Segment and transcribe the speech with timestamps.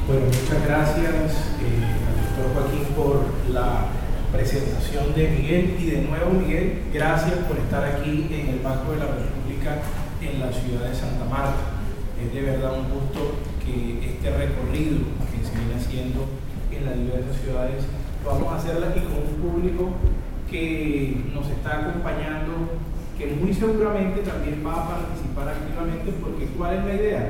[0.08, 3.88] Bueno, muchas gracias eh, al doctor Joaquín por la
[4.32, 9.00] presentación de Miguel y de nuevo Miguel, gracias por estar aquí en el Banco de
[9.00, 9.82] la República
[10.22, 11.60] en la ciudad de Santa Marta.
[12.24, 14.98] Es de verdad un gusto que este recorrido
[15.30, 16.26] que se viene haciendo
[16.72, 17.86] en las diversas ciudades
[18.26, 19.90] vamos a hacer aquí con un público
[20.50, 22.82] que nos está acompañando,
[23.18, 27.30] que muy seguramente también va a participar activamente, porque ¿cuál es la idea?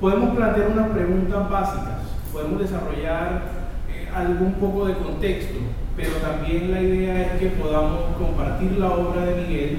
[0.00, 2.00] Podemos plantear unas preguntas básicas,
[2.32, 3.42] podemos desarrollar
[3.90, 5.58] eh, algún poco de contexto,
[5.96, 9.78] pero también la idea es que podamos compartir la obra de Miguel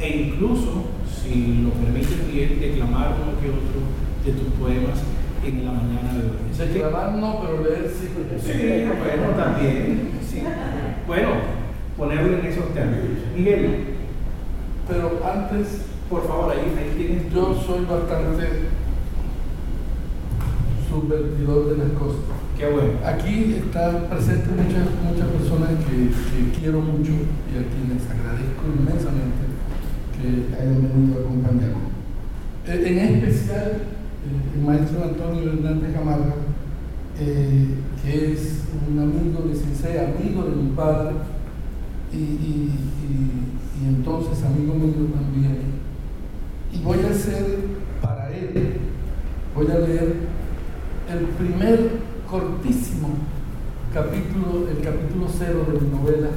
[0.00, 4.98] e incluso, si lo permite Miguel, declamar uno que otro de tus poemas
[5.44, 6.72] en la mañana de hoy.
[6.72, 8.08] Declamar no, pero leer sí.
[8.40, 10.10] Sí, bueno, también.
[10.26, 10.42] Sí.
[11.06, 11.28] Bueno,
[11.96, 13.18] ponerlo en esos términos.
[13.36, 13.84] Miguel.
[14.88, 17.32] Pero antes, por favor, ahí, ahí tienes.
[17.32, 18.70] Yo soy bastante
[20.88, 22.20] subvertidor de las cosas.
[22.56, 22.92] Qué bueno.
[23.04, 29.44] Aquí están presentes muchas, muchas personas que, que quiero mucho y a quienes agradezco inmensamente
[30.14, 31.94] que hayan venido a acompañarme.
[32.66, 33.93] Eh, en especial
[34.54, 36.34] el maestro Antonio Hernández Camarga,
[37.18, 37.68] eh,
[38.02, 41.14] que es un amigo de Cincé, amigo de mi padre,
[42.12, 42.70] y,
[43.86, 45.58] entonces amigo mío también.
[46.72, 47.44] Y voy a hacer
[48.00, 48.78] para él,
[49.54, 50.14] voy a leer
[51.10, 51.90] el primer
[52.30, 53.08] cortísimo
[53.92, 56.28] capítulo, el capítulo cero de mi novela,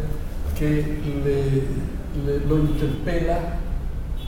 [0.57, 0.97] que
[2.49, 3.59] lo interpela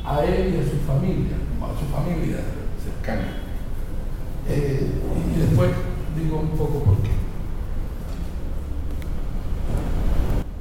[0.05, 2.37] a él y a su familia, a su familia
[2.83, 3.48] cercana.
[4.47, 4.87] Eh,
[5.35, 5.69] y después
[6.15, 7.09] digo un poco por qué.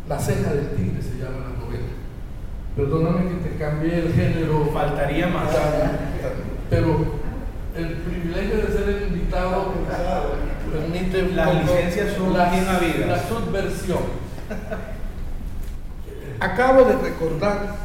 [0.09, 1.88] La ceja del tigre se llama la novela.
[2.77, 4.71] Perdóname que te cambié el género.
[4.72, 5.50] Faltaría más.
[6.71, 7.19] Pero
[7.77, 9.75] el privilegio de ser el invitado
[10.72, 12.53] permite las licencias son la.
[13.06, 14.28] La subversión.
[16.41, 17.77] Acabo de recordar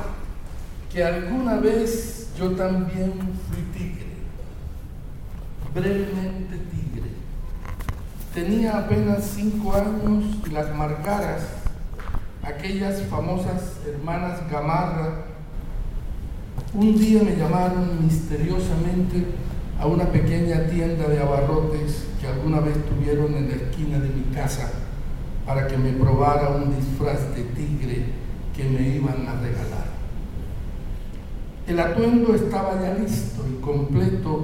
[0.91, 3.13] que alguna vez yo también
[3.49, 3.92] fui tigre
[5.73, 7.09] brevemente tigre.
[8.33, 11.43] Tenía apenas cinco años y las margaras,
[12.43, 15.25] aquellas famosas hermanas Gamarra,
[16.73, 19.25] un día me llamaron misteriosamente
[19.79, 24.23] a una pequeña tienda de abarrotes que alguna vez tuvieron en la esquina de mi
[24.33, 24.71] casa
[25.45, 28.05] para que me probara un disfraz de tigre
[28.55, 29.93] que me iban a regalar.
[31.67, 34.42] El atuendo estaba ya listo y completo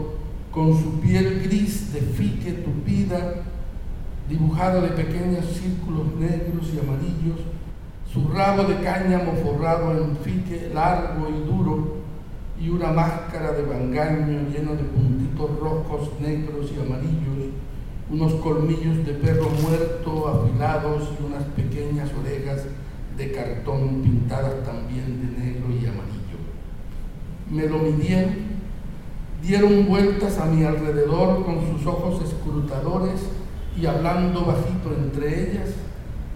[0.60, 3.36] con su piel gris de fique tupida,
[4.28, 7.40] dibujada de pequeños círculos negros y amarillos,
[8.12, 12.00] su rabo de cáñamo forrado en fique largo y duro,
[12.60, 17.54] y una máscara de bangaño lleno de puntitos rojos, negros y amarillos,
[18.12, 22.66] unos colmillos de perro muerto afilados y unas pequeñas orejas
[23.16, 26.38] de cartón pintadas también de negro y amarillo.
[27.50, 28.49] Me lo midieron
[29.42, 33.22] dieron vueltas a mi alrededor con sus ojos escrutadores
[33.80, 35.70] y hablando bajito entre ellas,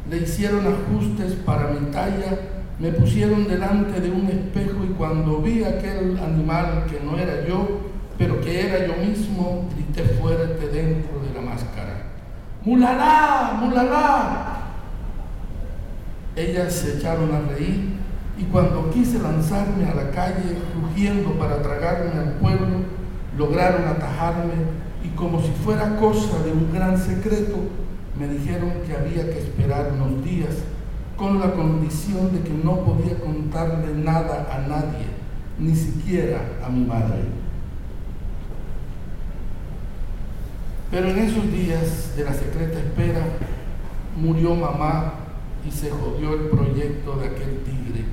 [0.10, 2.40] le hicieron ajustes para mi talla,
[2.80, 7.82] me pusieron delante de un espejo y cuando vi aquel animal que no era yo,
[8.18, 12.04] pero que era yo mismo, grité fuerte dentro de la máscara.
[12.64, 13.58] ¡Mulalá!
[13.60, 14.54] ¡Mulalá!
[16.36, 18.03] Ellas se echaron a reír
[18.38, 22.80] y cuando quise lanzarme a la calle rugiendo para tragarme al pueblo,
[23.38, 24.54] lograron atajarme
[25.04, 27.58] y como si fuera cosa de un gran secreto,
[28.18, 30.56] me dijeron que había que esperar unos días
[31.18, 35.06] con la condición de que no podía contarle nada a nadie,
[35.60, 37.22] ni siquiera a mi madre.
[40.90, 43.22] Pero en esos días de la secreta espera
[44.16, 45.14] murió mamá
[45.68, 48.06] y se jodió el proyecto de aquel tigre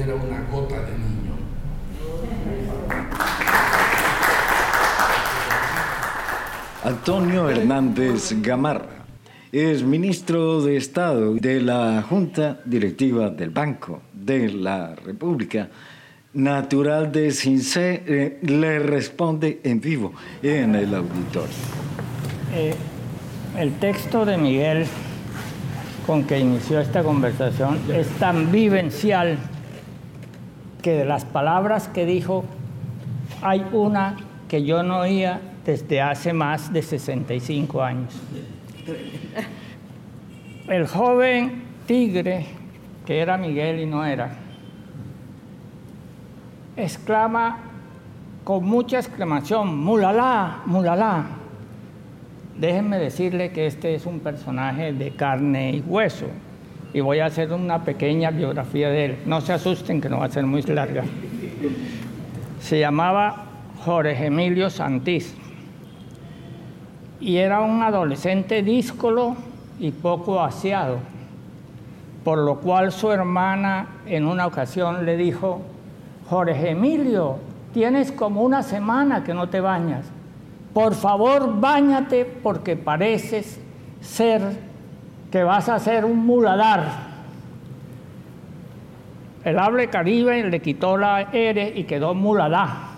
[0.00, 1.34] era una gota de niño.
[6.82, 9.04] Antonio Hernández Gamarra
[9.52, 15.68] es ministro de Estado de la Junta Directiva del Banco de la República.
[16.32, 20.12] Natural de Cincé eh, le responde en vivo
[20.42, 21.56] en el auditorio.
[22.54, 22.74] Eh,
[23.58, 24.86] el texto de Miguel
[26.06, 29.36] con que inició esta conversación es tan vivencial
[30.80, 32.44] que de las palabras que dijo
[33.42, 34.16] hay una
[34.48, 38.20] que yo no oía desde hace más de 65 años.
[40.68, 42.46] El joven tigre,
[43.06, 44.30] que era Miguel y no era,
[46.76, 47.58] exclama
[48.44, 51.26] con mucha exclamación, mulala, mulala.
[52.58, 56.26] Déjenme decirle que este es un personaje de carne y hueso
[56.92, 59.18] y voy a hacer una pequeña biografía de él.
[59.26, 61.04] No se asusten que no va a ser muy larga.
[62.60, 63.44] Se llamaba
[63.84, 65.34] Jorge Emilio Santís
[67.20, 69.36] y era un adolescente díscolo
[69.78, 70.98] y poco aseado,
[72.24, 75.62] por lo cual su hermana en una ocasión le dijo,
[76.28, 77.38] Jorge Emilio,
[77.72, 80.06] tienes como una semana que no te bañas,
[80.72, 83.60] por favor bañate porque pareces
[84.00, 84.69] ser
[85.30, 87.10] que vas a ser un muladar.
[89.44, 92.90] El hable caribe le quitó la R y quedó muladar.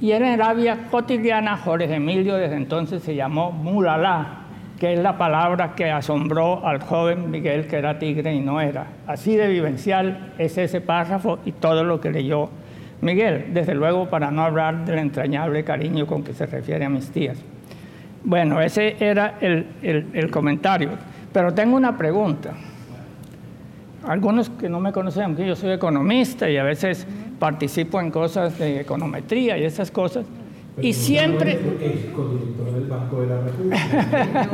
[0.00, 4.40] Y en Arabia cotidiana, Jorge Emilio desde entonces se llamó Mulalá,
[4.78, 8.86] que es la palabra que asombró al joven Miguel, que era tigre y no era.
[9.06, 12.50] Así de vivencial es ese párrafo y todo lo que leyó
[13.00, 17.10] Miguel, desde luego para no hablar del entrañable cariño con que se refiere a mis
[17.10, 17.38] tías.
[18.24, 20.90] Bueno, ese era el, el comentario.
[21.34, 22.52] Pero tengo una pregunta.
[24.06, 27.08] Algunos que no me conocen, aunque yo soy economista y a veces
[27.40, 30.26] participo en cosas de econometría y esas cosas.
[30.80, 31.54] y siempre.
[31.54, 32.04] Es
[32.72, 34.48] del Banco de la República.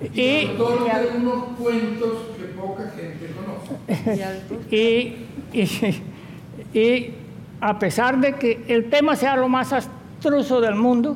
[0.14, 4.32] y, y algunos cuentos que poca gente conoce.
[4.74, 5.16] y,
[6.72, 7.14] y,
[7.60, 11.14] a pesar de que el tema sea lo más abstruso del mundo,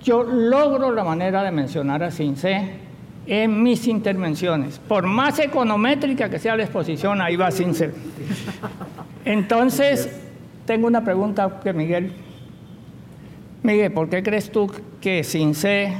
[0.00, 2.86] yo logro la manera de mencionar a Cincé
[3.28, 4.80] en mis intervenciones.
[4.88, 7.72] Por más econométrica que sea la exposición, ahí va sin.
[9.24, 10.10] Entonces,
[10.64, 12.12] tengo una pregunta que Miguel.
[13.62, 15.92] Miguel, ¿por qué crees tú que CINCE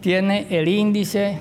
[0.00, 1.38] tiene el índice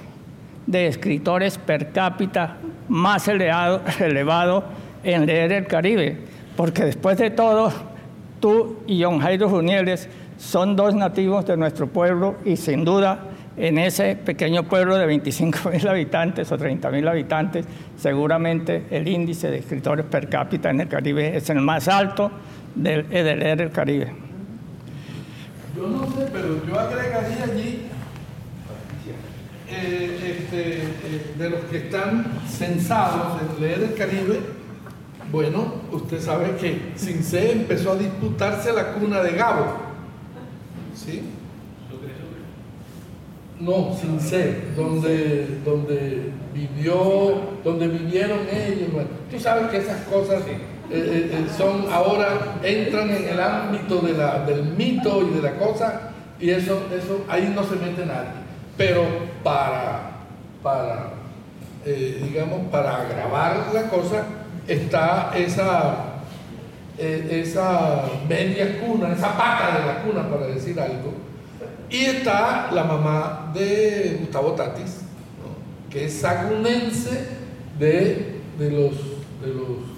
[0.68, 2.57] de escritores per cápita
[2.89, 4.65] más elevado, elevado
[5.03, 6.18] en leer el Caribe?
[6.57, 7.71] Porque después de todo,
[8.42, 13.29] tú y John Jairo Junieles son dos nativos de nuestro pueblo y sin duda
[13.59, 17.66] en ese pequeño pueblo de 25 mil habitantes o 30 mil habitantes,
[17.97, 22.31] seguramente el índice de escritores per cápita en el Caribe es el más alto
[22.73, 24.13] del EDLR del Caribe.
[25.75, 27.81] Yo no sé, pero yo agregaría allí
[29.71, 34.39] eh, este, eh, de los que están censados en leer el Caribe,
[35.31, 39.78] bueno, usted sabe que Cincé empezó a disputarse la cuna de Gabo.
[40.95, 41.23] ¿Sí?
[43.59, 48.87] No, sin ser, donde, donde vivió, donde vivieron ellos.
[49.30, 50.57] tú sabes que esas cosas eh,
[50.92, 55.57] eh, eh, son ahora, entran en el ámbito de la, del mito y de la
[55.57, 58.30] cosa, y eso, eso ahí no se mete nadie.
[58.78, 59.04] Pero
[59.44, 60.11] para,
[60.63, 61.09] para
[61.85, 64.23] digamos, para agravar la cosa,
[64.69, 65.95] está esa,
[66.97, 71.29] esa media cuna, esa pata de la cuna, para decir algo
[71.89, 75.01] y está la mamá de Gustavo Tatis,
[75.89, 77.27] que es sagunense
[77.79, 78.93] de, los...
[79.41, 79.89] De los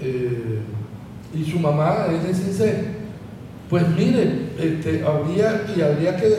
[0.00, 0.60] eh,
[1.34, 2.84] y su mamá es de Cincé.
[3.70, 6.36] Pues miren, este, habría, y habría que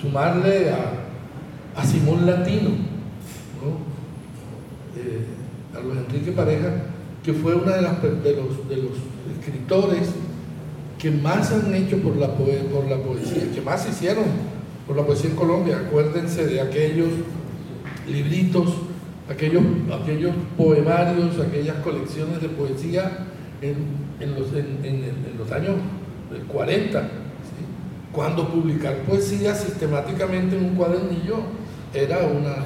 [0.00, 2.70] sumarle a, Simón Latino,
[4.96, 5.24] eh,
[5.74, 6.68] a Luis Enrique Pareja,
[7.22, 8.92] que fue uno de, las, de, los, de los
[9.38, 10.10] escritores
[11.00, 14.24] que más han hecho por la, por la poesía, que más hicieron
[14.86, 15.78] por la poesía en Colombia.
[15.86, 17.08] Acuérdense de aquellos
[18.06, 18.74] libritos,
[19.28, 19.62] aquellos,
[20.02, 23.26] aquellos poemarios, aquellas colecciones de poesía
[23.62, 25.76] en, los, en, los, años
[26.48, 27.08] 40,
[28.12, 31.36] cuando publicar poesía sistemáticamente en un cuadernillo
[31.94, 32.64] era una...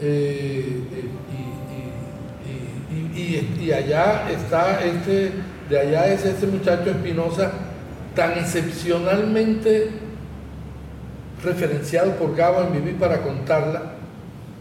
[0.00, 1.10] Eh, eh,
[3.58, 5.32] y, allá está este,
[5.68, 7.52] de allá es este muchacho Espinosa
[8.14, 9.90] tan excepcionalmente
[11.42, 13.92] referenciado por Gabo en Vivir para contarla,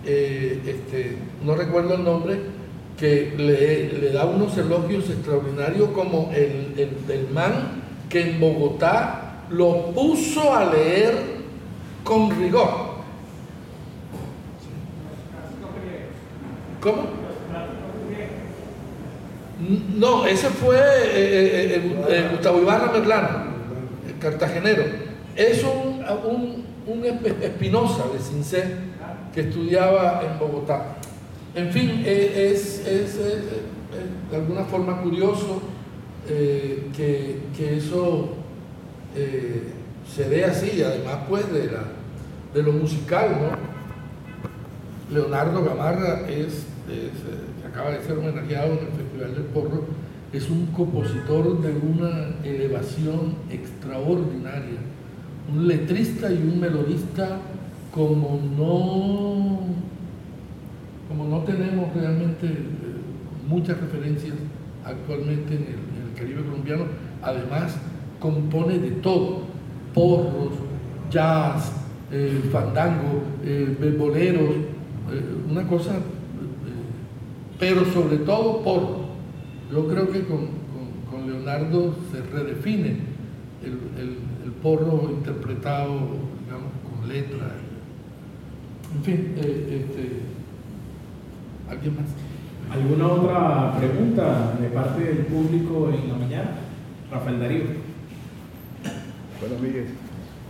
[0.06, 2.40] eh, este, no recuerdo el nombre,
[2.98, 6.74] que le, da unos elogios extraordinarios como el,
[7.10, 11.14] el, man que en Bogotá lo puso a leer
[12.04, 12.96] con rigor.
[16.80, 17.25] ¿Cómo?
[19.60, 23.30] No, ese fue eh, eh, eh, Gustavo Ibarra Merlano,
[24.08, 24.84] el cartagenero.
[25.36, 28.66] Es un, un, un Espinosa de Cincé
[29.34, 30.98] que estudiaba en Bogotá.
[31.56, 35.62] En fin, es, es, de alguna forma curioso
[36.28, 38.34] que, que, eso
[40.14, 41.84] se dé así, además pues de, la,
[42.54, 43.75] de lo musical, ¿no?
[45.12, 46.66] Leonardo Gamarra es
[47.76, 49.84] acaba de ser homenajeado en el Festival del Porro,
[50.32, 54.80] es un compositor de una elevación extraordinaria,
[55.54, 57.38] un letrista y un melodista
[57.94, 59.60] como no,
[61.10, 62.56] como no tenemos realmente eh,
[63.46, 64.36] muchas referencias
[64.86, 66.86] actualmente en el, Caribe colombiano,
[67.22, 67.76] además
[68.22, 69.42] compone de todo,
[69.94, 70.54] porros,
[71.12, 71.74] jazz,
[72.10, 74.56] eh, fandango, eh, boleros,
[75.50, 76.00] una cosa
[77.60, 78.82] pero sobre todo por,
[79.72, 80.66] yo creo que con,
[81.26, 82.98] Leonardo se redefine
[83.64, 85.92] el, porro interpretado,
[86.44, 87.56] digamos, con letra.
[88.96, 90.22] En fin, eh, este,
[91.70, 92.06] ¿alguien más?
[92.72, 96.50] ¿Alguna otra pregunta de parte del público en la mañana?
[97.12, 97.64] Rafael Darío.
[99.40, 99.88] Bueno, Miguel.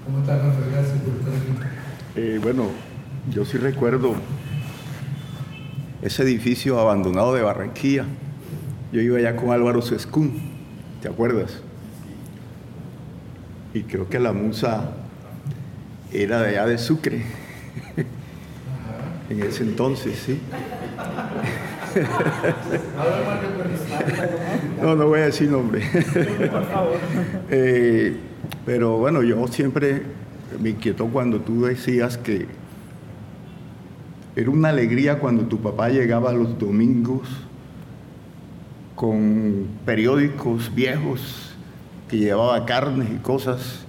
[0.06, 0.72] ¿Cómo estás, Rafael?
[0.72, 1.70] Gracias por estar aquí.
[2.16, 2.68] Eh, bueno,
[3.32, 4.16] yo sí recuerdo
[6.06, 8.06] ese edificio abandonado de Barranquilla.
[8.92, 10.40] Yo iba allá con Álvaro Sescún,
[11.02, 11.60] ¿te acuerdas?
[13.74, 14.92] Y creo que la musa
[16.12, 17.24] era de allá de Sucre,
[19.30, 20.40] en ese entonces, sí.
[24.82, 25.82] no, no voy a decir nombre.
[27.50, 28.16] Eh,
[28.66, 30.02] pero bueno, yo siempre
[30.60, 32.48] me inquietó cuando tú decías que
[34.36, 37.28] era una alegría cuando tu papá llegaba los domingos
[38.96, 41.56] con periódicos viejos
[42.10, 43.86] que llevaba carnes y cosas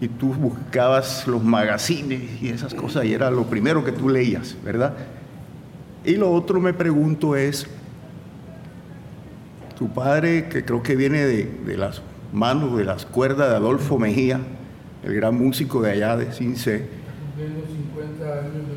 [0.00, 4.56] y tú buscabas los magazines y esas cosas y era lo primero que tú leías,
[4.64, 4.94] ¿verdad?
[6.04, 7.66] Y lo otro me pregunto es,
[9.78, 13.98] tu padre, que creo que viene de, de las manos, de las cuerdas de Adolfo
[13.98, 14.40] Mejía,
[15.04, 16.88] el gran músico de allá de Cincé,
[17.36, 18.69] 50 años de muerte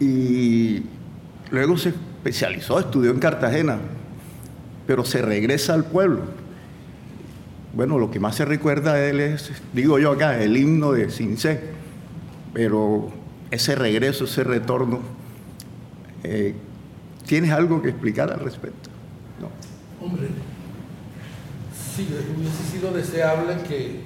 [0.00, 0.82] y
[1.50, 3.78] luego se especializó, estudió en Cartagena,
[4.86, 6.22] pero se regresa al pueblo.
[7.74, 11.10] Bueno, lo que más se recuerda de él es, digo yo acá, el himno de
[11.10, 11.60] Cincé,
[12.52, 13.10] pero
[13.50, 15.00] ese regreso, ese retorno,
[16.24, 16.54] eh,
[17.26, 18.90] ¿tienes algo que explicar al respecto?
[19.40, 19.48] No.
[20.04, 20.28] Hombre,
[21.96, 24.00] sí, hubiese sido deseable que,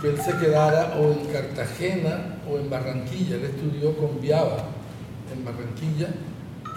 [0.00, 4.79] que él se quedara o en Cartagena o en Barranquilla, él estudió con Viaba
[5.40, 6.08] en Barranquilla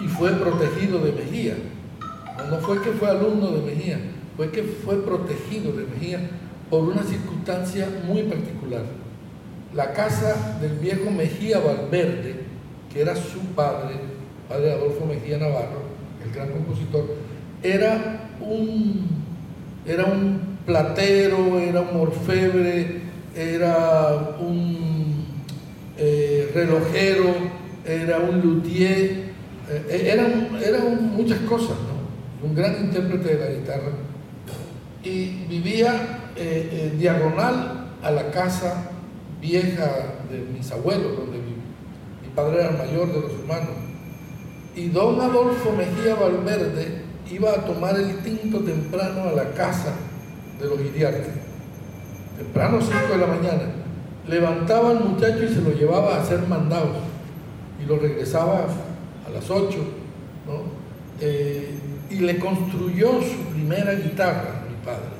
[0.00, 1.54] y fue protegido de Mejía.
[2.50, 3.98] No fue que fue alumno de Mejía,
[4.36, 6.18] fue que fue protegido de Mejía
[6.68, 8.82] por una circunstancia muy particular.
[9.74, 12.40] La casa del viejo Mejía Valverde,
[12.92, 13.96] que era su padre,
[14.48, 15.82] padre Adolfo Mejía Navarro,
[16.24, 17.16] el gran compositor,
[17.62, 19.06] era un,
[19.86, 23.02] era un platero, era un orfebre,
[23.36, 25.24] era un
[25.96, 27.34] eh, relojero,
[27.84, 29.34] era un luthier,
[29.68, 32.46] eh, eran, muchas cosas, ¿no?
[32.46, 33.92] Un gran intérprete de la guitarra.
[35.02, 38.90] Y vivía eh, eh, diagonal a la casa
[39.40, 41.54] vieja de mis abuelos, donde mi,
[42.22, 43.76] mi padre era el mayor de los hermanos.
[44.74, 49.92] Y don Adolfo Mejía Valverde iba a tomar el tinto temprano a la casa
[50.58, 51.30] de los Iriarte.
[52.38, 53.62] Temprano, 5 de la mañana.
[54.26, 57.13] Levantaba al muchacho y se lo llevaba a hacer mandados
[57.84, 58.66] y lo regresaba
[59.26, 59.76] a las 8,
[60.46, 60.84] ¿no?
[61.20, 61.74] Eh,
[62.10, 65.14] y le construyó su primera guitarra, mi padre.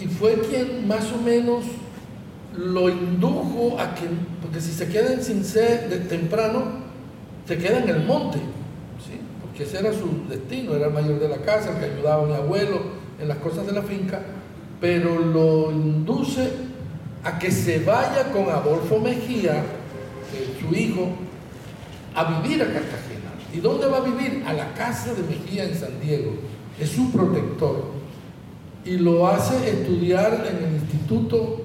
[0.00, 1.64] Y fue quien más o menos
[2.56, 4.06] lo indujo a que,
[4.42, 6.82] porque si se quedan sin ser de temprano,
[7.46, 9.18] se queda en el monte, ¿sí?
[9.40, 12.26] porque ese era su destino, era el mayor de la casa, el que ayudaba a
[12.26, 12.80] mi abuelo
[13.20, 14.20] en las cosas de la finca,
[14.80, 16.50] pero lo induce
[17.24, 19.62] a que se vaya con Adolfo Mejía,
[20.60, 21.08] su hijo,
[22.14, 23.32] a vivir a Cartagena.
[23.52, 24.44] ¿Y dónde va a vivir?
[24.46, 26.32] A la casa de Mejía en San Diego.
[26.80, 27.92] Es su protector.
[28.84, 31.62] Y lo hace estudiar en el Instituto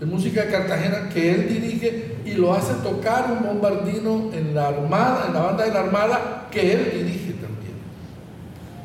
[0.00, 4.68] de Música de Cartagena que él dirige y lo hace tocar un bombardino en la
[4.68, 7.74] Armada, en la banda de la Armada que él dirige también.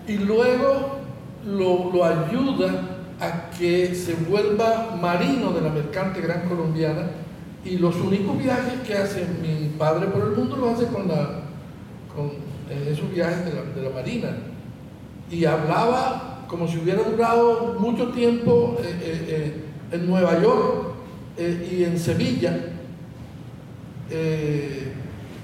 [0.08, 1.00] Y luego
[1.46, 2.72] lo, lo ayuda
[3.20, 7.04] a que se vuelva marino de la mercante gran colombiana
[7.66, 12.32] y los únicos viajes que hace mi padre por el mundo los hace con, con
[12.70, 14.30] esos viajes de la, marina.
[15.32, 20.94] Y hablaba como si hubiera durado mucho tiempo eh, eh, eh, en Nueva York
[21.38, 22.60] y en Sevilla.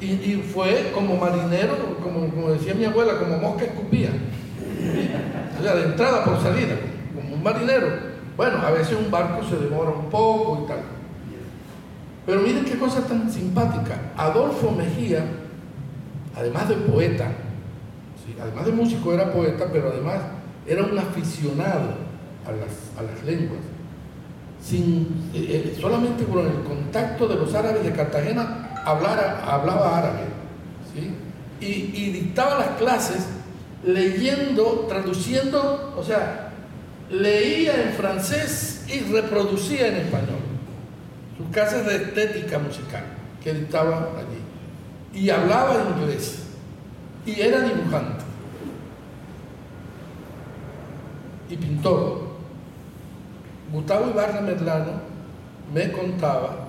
[0.01, 4.09] Y, fue como marinero, como, decía mi abuela, como mosca escupía.
[5.59, 6.75] O sea, de entrada por salida,
[7.15, 7.87] como un marinero.
[8.37, 10.98] Bueno, a veces un barco se demora un poco y tal.
[12.29, 14.11] Pero miren qué cosa tan simpática.
[14.15, 15.25] Adolfo Mejía,
[16.35, 17.31] además de poeta,
[18.39, 20.17] además de músico era poeta, pero además
[20.67, 21.95] era un aficionado
[22.45, 23.61] a las, a las lenguas.
[24.63, 30.25] Sin, eh, solamente con el contacto de los árabes de Cartagena hablara, hablaba árabe.
[30.93, 31.11] ¿sí?
[31.65, 33.27] Y dictaba las clases
[33.83, 36.51] leyendo, traduciendo, o sea,
[37.09, 40.38] leía en francés y reproducía en español
[41.39, 43.03] sus clases de estética musical
[43.41, 45.21] que dictaba allí.
[45.21, 46.43] Y hablaba inglés.
[47.25, 48.25] Y era dibujante.
[51.49, 52.27] Y pintor.
[53.71, 54.91] Gustavo Ibarra Merlano
[55.73, 56.67] me contaba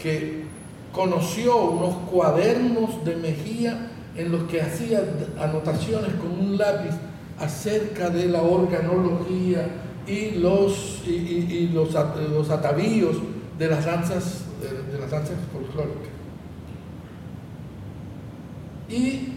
[0.00, 0.44] que
[0.92, 5.02] conoció unos cuadernos de Mejía en los que hacía
[5.40, 6.94] anotaciones con un lápiz
[7.40, 9.66] acerca de la organología
[10.06, 13.16] y los, y, los atavíos
[13.60, 14.44] de las danzas,
[14.90, 16.08] de, las danzas folclóricas.
[18.88, 19.34] Y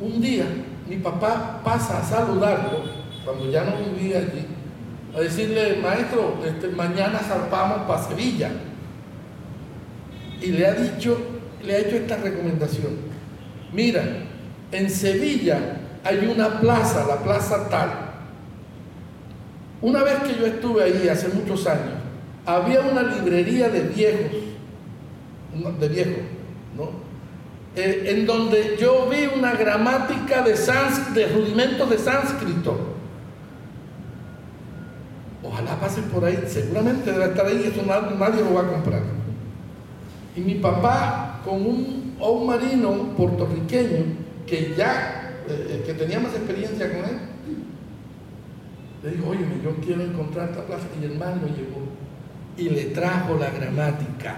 [0.00, 0.44] un día
[0.88, 2.84] mi papá pasa a saludarlo,
[3.24, 4.46] cuando ya no vivía allí,
[5.16, 8.52] a decirle, maestro, este, mañana zarpamos para Sevilla.
[10.40, 11.18] Y le ha dicho,
[11.64, 12.92] le ha hecho esta recomendación.
[13.72, 14.04] Mira,
[14.70, 15.58] en Sevilla
[16.04, 17.90] hay una plaza, la plaza tal.
[19.80, 22.01] Una vez que yo estuve ahí hace muchos años,
[22.46, 24.32] había una librería de viejos,
[25.80, 26.22] de viejos,
[26.76, 27.12] ¿no?
[27.74, 32.92] Eh, en donde yo vi una gramática de, sans, de rudimentos de sánscrito.
[35.42, 39.02] Ojalá pasen por ahí, seguramente debe estar ahí, eso nadie, lo va a comprar.
[40.36, 42.02] Y mi papá, con un,
[42.46, 44.04] marino puertorriqueño
[44.46, 47.18] que ya, eh, que tenía más experiencia con él,
[49.02, 50.86] le dijo, oye, yo quiero encontrar esta plaza.
[51.00, 51.81] Y el man lo llevó
[52.56, 54.36] y le trajo la gramática.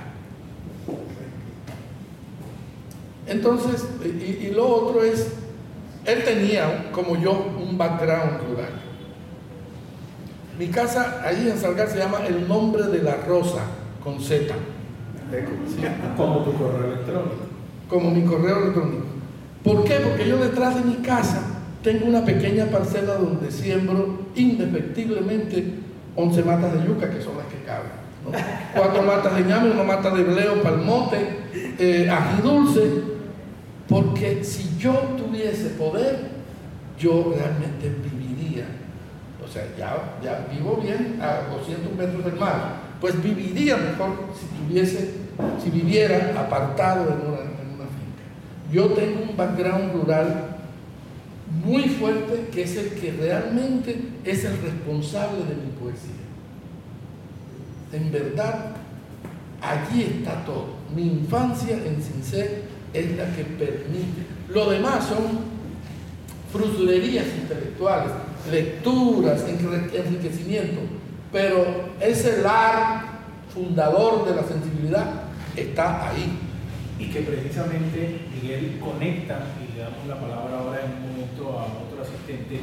[3.26, 5.28] Entonces, y, y, lo otro es,
[6.04, 8.84] él tenía, como yo, un background rural.
[10.58, 13.62] Mi casa, ahí en Salgar, se llama El Nombre de la Rosa,
[14.02, 14.54] con Z.
[15.30, 15.82] ¿Sí?
[16.16, 17.34] Como tu correo electrónico.
[17.88, 19.04] Como mi correo electrónico.
[19.64, 19.94] ¿Por qué?
[20.00, 21.40] Porque yo detrás de mi casa
[21.82, 25.74] tengo una pequeña parcela donde siembro indefectiblemente
[26.16, 28.03] 11 matas de yuca, que son las que caben.
[28.74, 31.16] Cuatro matas de ñame, una mata de bleo, palmote,
[31.78, 32.82] eh, ají dulce,
[33.88, 36.18] porque si yo tuviese poder,
[36.98, 38.64] yo realmente viviría,
[39.44, 44.46] o sea, ya, ya vivo bien a 200 metros del mar, pues viviría mejor si
[44.46, 45.10] tuviese,
[45.62, 48.24] si viviera apartado en una, en una finca.
[48.72, 50.56] Yo tengo un background rural
[51.64, 56.23] muy fuerte que es el que realmente es el responsable de mi poesía.
[57.94, 58.72] En verdad,
[59.62, 60.74] allí está todo.
[60.94, 64.26] Mi infancia en Cincé es la que permite.
[64.48, 65.54] Lo demás son
[66.52, 68.10] fruslerías intelectuales,
[68.50, 70.80] lecturas, enriquecimiento,
[71.32, 73.20] pero ese lar
[73.52, 75.22] fundador de la sensibilidad
[75.56, 76.38] está ahí.
[76.98, 81.64] Y que precisamente Miguel conecta, y le damos la palabra ahora en un momento a
[81.64, 82.60] otro asistente,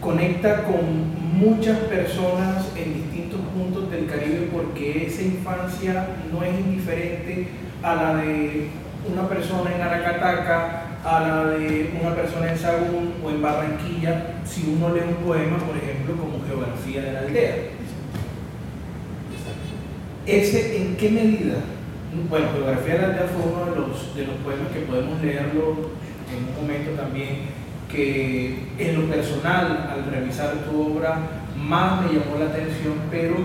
[0.00, 7.48] conecta con muchas personas en distintos puntos del Caribe porque esa infancia no es indiferente
[7.82, 8.68] a la de
[9.10, 14.74] una persona en Aracataca, a la de una persona en Sagún o en Barranquilla si
[14.76, 17.54] uno lee un poema, por ejemplo, como Geografía de la Aldea.
[20.26, 21.56] ¿Ese en qué medida?
[22.30, 25.90] Bueno, Geografía de la Aldea fue uno de los, de los poemas que podemos leerlo
[26.32, 27.53] en un momento también
[27.94, 31.18] que en lo personal, al revisar tu obra,
[31.56, 33.36] más me llamó la atención, pero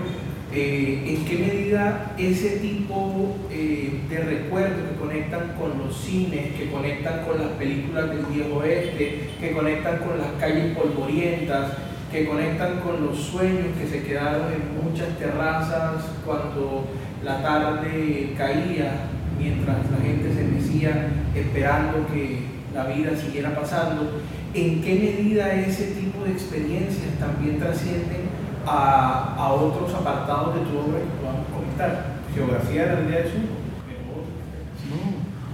[0.51, 6.71] eh, ¿en qué medida ese tipo eh, de recuerdos que conectan con los cines, que
[6.71, 11.73] conectan con las películas del viejo oeste, que conectan con las calles polvorientas,
[12.11, 16.87] que conectan con los sueños que se quedaron en muchas terrazas cuando
[17.23, 19.01] la tarde caía,
[19.37, 22.39] mientras la gente se mecía esperando que
[22.73, 24.21] la vida siguiera pasando,
[24.53, 28.29] ¿en qué medida ese tipo de experiencias también trascienden
[28.65, 32.19] a, otros apartados de tu obra que podamos comentar.
[32.33, 33.39] Geografía de la aldea de Sur.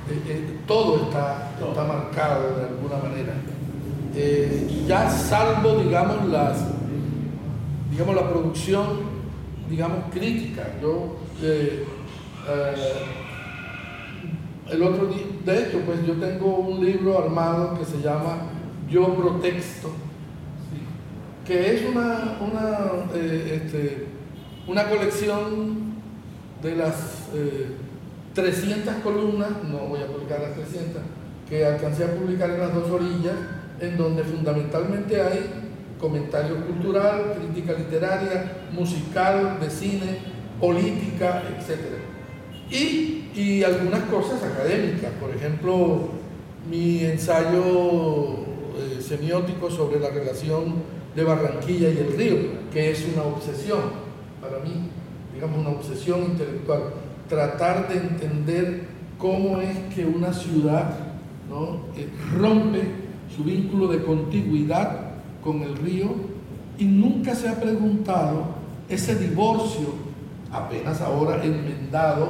[0.08, 3.34] Eh, eh, todo está, está marcado de alguna manera.
[4.16, 6.64] Eh, ya salvo, digamos, las,
[7.90, 8.86] digamos, la producción,
[9.70, 10.64] digamos, crítica.
[10.82, 11.18] Yo,
[14.72, 18.55] el otro día, de hecho, pues yo tengo un libro armado que se llama
[18.90, 19.92] Yo Protexto,
[21.46, 24.08] que es una, una, eh, este,
[24.68, 25.96] una colección
[26.62, 27.30] de las
[28.34, 31.02] 300 eh, columnas, no voy a publicar las 300,
[31.50, 33.36] que alcancé a publicar en las dos orillas,
[33.80, 35.50] en donde fundamentalmente hay
[36.00, 40.20] comentario cultural, crítica literaria, musical, de cine,
[40.60, 41.80] política, etc.
[42.70, 46.10] Y, y algunas cosas académicas, por ejemplo,
[46.70, 48.45] mi ensayo
[49.06, 50.76] semiótico sobre la relación
[51.16, 52.36] de Barranquilla y el río,
[52.74, 53.80] que es una obsesión
[54.42, 54.90] para mí,
[55.34, 56.82] digamos una obsesión intelectual,
[57.30, 58.88] tratar de entender
[59.18, 60.98] cómo es que una ciudad
[61.96, 62.84] eh, rompe
[63.36, 65.12] su vínculo de contigüidad
[65.44, 66.10] con el río
[66.78, 68.56] y nunca se ha preguntado
[68.90, 69.94] ese divorcio,
[70.52, 72.30] apenas ahora enmendado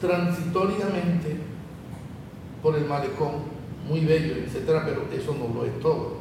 [0.00, 1.36] transitoriamente
[2.62, 3.51] por el malecón,
[3.88, 6.16] muy bello, etcétera, pero eso no lo es todo.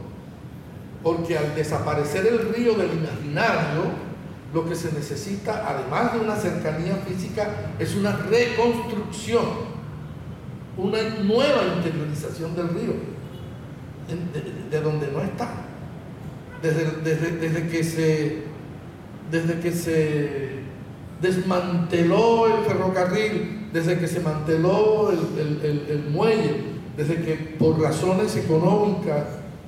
[1.03, 4.11] Porque al desaparecer el río del imaginario,
[4.53, 9.45] lo que se necesita, además de una cercanía física, es una reconstrucción,
[10.77, 12.93] una nueva interiorización del río,
[14.69, 15.49] de, donde no está.
[16.61, 18.43] Desde, que se,
[19.31, 20.61] desde que se
[21.19, 29.23] desmanteló el ferrocarril, desde que se manteló el muelle, desde que por razones económicas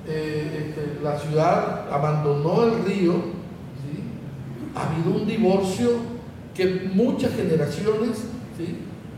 [0.06, 3.14] eh, este, la ciudad abandonó el río,
[4.74, 5.90] ha habido un divorcio
[6.54, 8.24] que muchas generaciones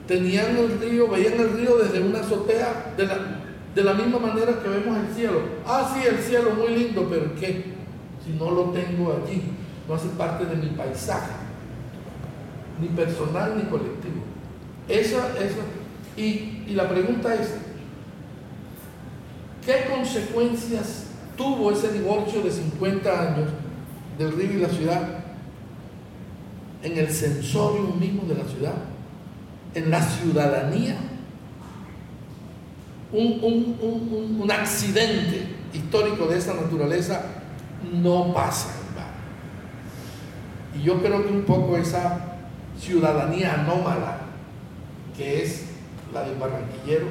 [0.07, 3.19] tenían el río, veían el río desde una azotea de la,
[3.75, 5.40] de la misma manera que vemos el cielo.
[5.66, 7.64] Ah, sí, el cielo muy lindo, pero ¿qué?
[8.25, 9.42] Si no lo tengo allí,
[9.88, 11.33] no hace parte de mi paisaje,
[12.81, 14.23] ni personal ni colectivo.
[14.88, 15.62] Esa, esa,
[16.16, 17.55] y, y la pregunta es,
[19.66, 23.50] ¿Qué consecuencias tuvo ese divorcio de 50 años
[24.16, 25.02] del río y la ciudad
[26.85, 28.74] en el sensorio mismo de la ciudad,
[29.74, 30.96] en la ciudadanía?
[33.12, 37.22] Un, un accidente histórico de esa naturaleza
[37.92, 38.68] no pasa
[40.74, 42.37] en Y yo creo que un poco esa
[42.79, 44.18] ciudadanía anómala,
[45.16, 45.64] que es
[46.14, 47.07] la del barranquillero,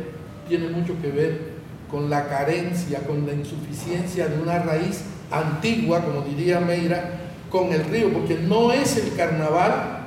[0.48, 1.55] tiene mucho que ver
[1.90, 7.86] con la carencia, con la insuficiencia de una raíz antigua, como diría Meira, con el
[7.86, 10.00] río, porque no es el carnaval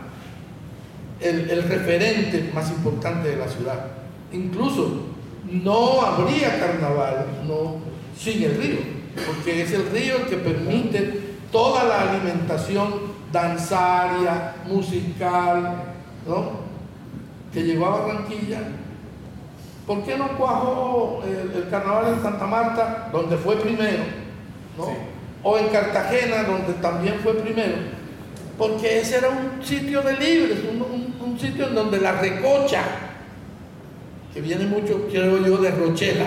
[1.20, 3.86] el, referente más importante de la ciudad.
[4.32, 5.02] Incluso
[5.50, 7.26] no habría carnaval
[8.16, 8.78] sin el río,
[9.26, 15.84] porque es el río el que permite toda la alimentación danzaria, musical,
[16.26, 16.68] ¿no?
[17.52, 18.60] que llegó a Barranquilla
[19.88, 24.04] ¿Por qué no cuajó el, carnaval en Santa Marta, donde fue primero?
[25.42, 27.76] O en Cartagena, donde también fue primero.
[28.58, 32.82] Porque ese era un sitio de libres, un, sitio en donde la recocha,
[34.34, 36.26] que viene mucho, creo yo, de Rochela,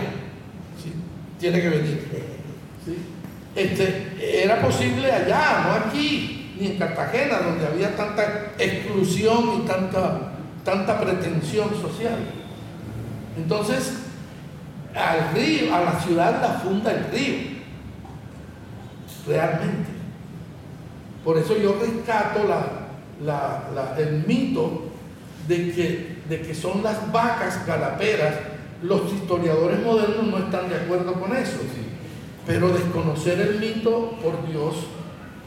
[1.39, 2.07] tiene que venir.
[3.55, 10.31] Este, era posible allá, no aquí, ni en Cartagena, donde había tanta exclusión y tanta,
[10.63, 12.40] tanta pretensión social.
[13.37, 13.93] Entonces,
[14.95, 17.35] al río, a la ciudad la funda el río,
[19.27, 19.89] realmente.
[21.23, 22.47] Por eso yo rescato
[23.97, 24.83] el mito
[25.47, 28.35] de que, de que son las vacas galaperas
[28.81, 31.59] Los historiadores modernos no están de acuerdo con eso,
[32.47, 34.87] pero desconocer el mito, por Dios,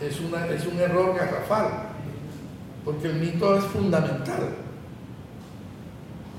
[0.00, 1.88] es, es un error garrafal,
[2.84, 4.50] porque el mito es fundamental.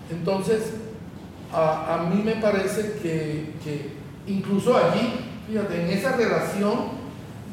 [0.09, 0.71] Entonces,
[1.53, 3.91] a, mí me parece que, que
[4.27, 5.13] incluso allí,
[5.47, 7.05] fíjate, en esa relación,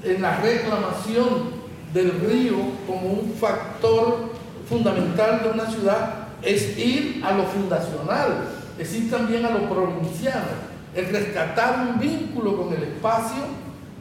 [0.02, 4.32] en la reclamación del río como un factor
[4.68, 10.72] fundamental de una ciudad, es ir a lo fundacional, es ir también a lo provinciano,
[10.94, 13.42] es rescatar un vínculo con el espacio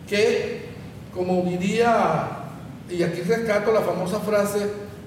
[0.07, 0.65] que,
[1.13, 2.29] como diría,
[2.89, 4.59] y aquí rescato la famosa frase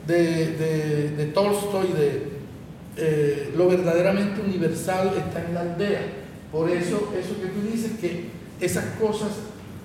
[0.06, 2.33] de, de, Tolstoy, de
[2.96, 6.02] eh, lo verdaderamente universal está en la aldea.
[6.52, 8.30] Por eso, eso que tú dices, que
[8.60, 9.30] esas cosas,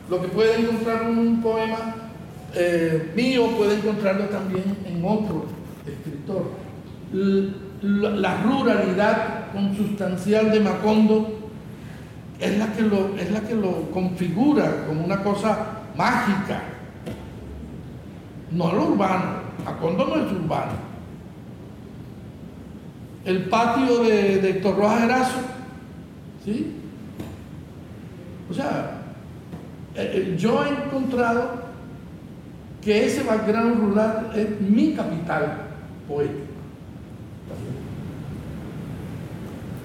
[0.10, 1.95] lo que puede encontrar en un poema
[2.54, 5.45] eh, mío, puede encontrarlo también en otro
[5.86, 6.69] escritor
[7.82, 11.39] la ruralidad consustancial de Macondo
[12.39, 15.58] es la que lo, es la que lo configura como una cosa
[15.95, 16.62] mágica.
[18.52, 19.50] No lo urbano.
[19.65, 20.88] Macondo no es urbano.
[23.30, 25.38] El patio de, de Héctor Rojas Erazo,
[26.44, 26.74] ¿sí?
[28.50, 29.02] O sea,
[29.94, 31.52] eh, eh, yo he encontrado
[32.82, 35.58] que ese background rural es mi capital
[36.08, 36.39] poético.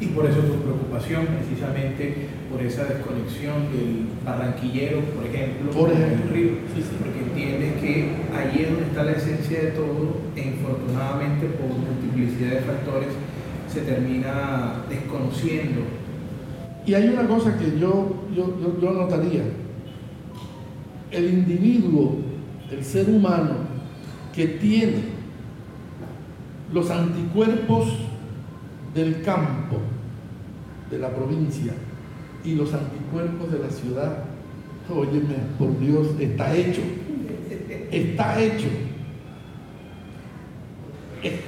[0.00, 6.24] Y por eso tu preocupación, precisamente por esa desconexión del barranquillero, por ejemplo, por ejemplo.
[6.24, 6.50] el río,
[6.98, 12.50] porque entiendes que ahí es donde está la esencia de todo, e infortunadamente por multiplicidad
[12.52, 13.08] de factores
[13.74, 15.80] se termina desconociendo.
[16.86, 19.42] Y hay una cosa que yo, yo, yo, notaría,
[21.10, 22.18] el individuo,
[22.70, 23.54] el ser humano
[24.32, 25.14] que tiene
[26.72, 27.88] los anticuerpos
[28.94, 29.78] del campo,
[30.90, 31.72] de la provincia,
[32.44, 34.24] y los anticuerpos de la ciudad,
[34.88, 36.82] óyeme, por Dios, está hecho.
[37.90, 38.66] Está hecho.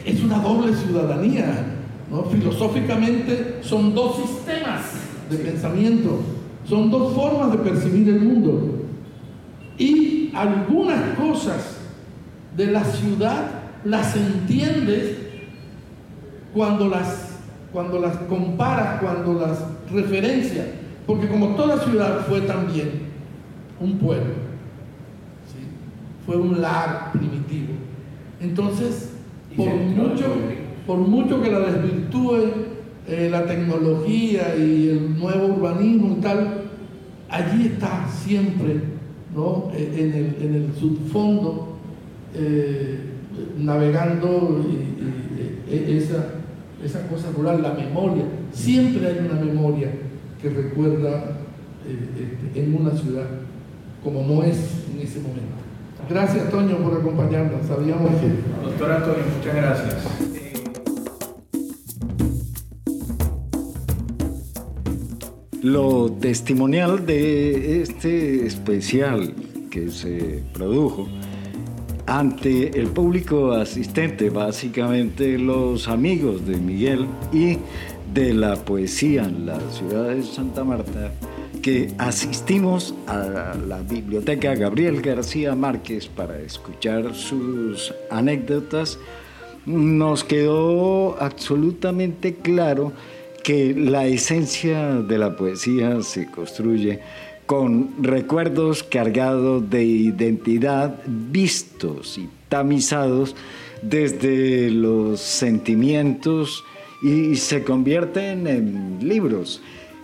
[0.05, 1.76] Es una doble ciudadanía.
[2.11, 2.25] ¿No?
[2.25, 4.83] Filosóficamente son dos sistemas
[5.31, 6.21] de pensamiento,
[6.69, 8.83] son dos formas de percibir el mundo.
[9.79, 11.79] Y algunas cosas
[12.57, 13.51] de la ciudad
[13.85, 15.17] las entiendes
[16.53, 17.27] cuando las
[17.73, 19.59] cuando las comparas, cuando las
[19.93, 20.67] referencias,
[21.07, 23.03] porque como toda ciudad fue también
[23.79, 24.33] un pueblo,
[26.25, 27.75] fue un lar primitivo.
[28.41, 29.11] Entonces,
[29.55, 30.25] por mucho,
[30.87, 32.37] por mucho que la desvirtúe
[33.09, 36.63] eh, la tecnología y el nuevo urbanismo y tal,
[37.29, 38.81] allí está siempre
[39.35, 39.71] ¿no?
[39.75, 41.77] Eh, en, el, subfondo,
[42.35, 42.99] eh,
[43.59, 44.65] navegando
[45.69, 46.37] esa
[46.85, 48.25] esa cosa rural, la memoria.
[48.53, 49.91] Siempre hay una memoria
[50.41, 51.39] que recuerda
[51.87, 53.27] este, en una ciudad
[54.03, 55.57] como no es en ese momento.
[56.09, 57.67] Gracias, Toño, por acompañarnos.
[57.67, 58.65] Sabíamos que.
[58.65, 60.43] Doctor Antonio, muchas gracias.
[65.67, 69.35] Lo testimonial de este especial
[69.69, 71.09] que se produjo
[72.07, 77.59] ante el público asistente, básicamente los amigos de Miguel y
[78.15, 81.11] de la poesía en la ciudad de Santa Marta,
[81.63, 89.01] que asistimos a la biblioteca Gabriel García Márquez para escuchar sus anécdotas,
[89.67, 92.93] nos quedó absolutamente claro
[93.47, 96.99] que la esencia de la poesía se construye
[97.47, 103.37] con recuerdos cargados de identidad vistos y tamizados
[103.83, 106.65] desde los sentimientos
[107.05, 109.63] y se convierten en libros.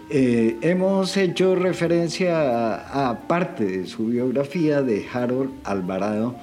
[0.09, 6.37] Eh, hemos hecho referencia a, parte de su biografía de Harold Alvarado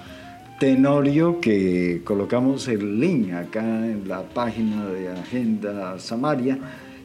[0.60, 6.60] Tenorio, que colocamos el link acá en la página de Agenda Samaria,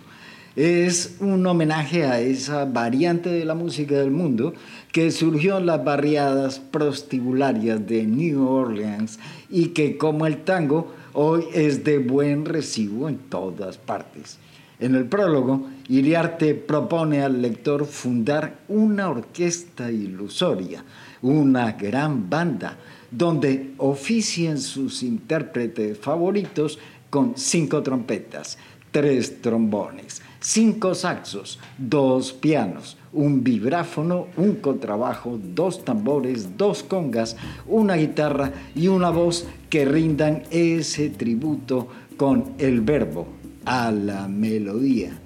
[0.56, 4.54] es un homenaje a esa variante de la música del mundo
[4.92, 11.46] que surgió en las barriadas prostibularias de New Orleans y que como el tango hoy
[11.54, 14.38] es de buen recibo en todas partes.
[14.80, 20.84] En el prólogo, Iriarte propone al lector fundar una orquesta ilusoria,
[21.22, 22.78] una gran banda,
[23.10, 28.58] donde oficien sus intérpretes favoritos con cinco trompetas,
[28.92, 37.96] tres trombones, cinco saxos, dos pianos, un vibráfono, un contrabajo, dos tambores, dos congas, una
[37.96, 43.28] guitarra y una voz que rindan ese tributo con el verbo
[43.66, 45.18] a la melodía.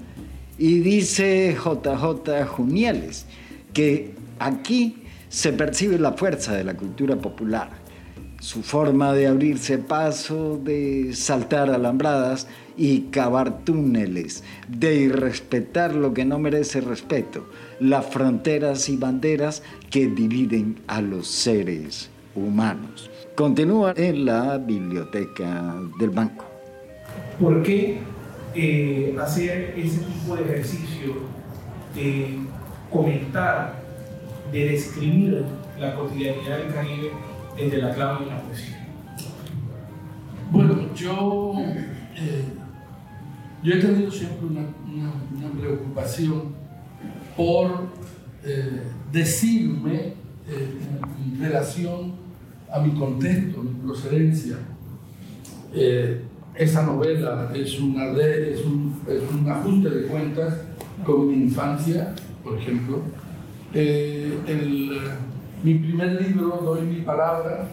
[0.59, 3.25] Y dice JJ Junieles
[3.73, 7.69] que aquí se percibe la fuerza de la cultura popular,
[8.39, 12.47] su forma de abrirse paso, de saltar alambradas,
[12.77, 17.47] y cavar túneles, de irrespetar lo que no merece respeto,
[17.79, 23.09] las fronteras y banderas que dividen a los seres humanos.
[23.35, 26.45] Continúa en la biblioteca del banco.
[27.39, 27.97] ¿Por qué
[28.55, 31.13] eh, hacer ese tipo de ejercicio
[31.95, 32.37] de
[32.91, 33.81] comentar,
[34.51, 35.43] de describir
[35.79, 37.11] la cotidianidad del Caribe
[37.55, 38.87] desde la clave de la poesía?
[40.51, 41.53] Bueno, yo
[43.63, 44.67] yo he tenido siempre una,
[45.59, 46.55] preocupación
[47.35, 47.87] por
[48.43, 50.13] eh, decirme
[50.47, 50.77] eh,
[51.25, 52.13] en, relación
[52.71, 54.57] a mi contexto, a mi procedencia.
[55.73, 56.21] Eh,
[56.55, 60.55] esa novela es, una es, un, es, un, ajuste de cuentas
[61.05, 63.01] con mi infancia, por ejemplo.
[65.63, 67.67] mi primer libro, Doy mi palabra,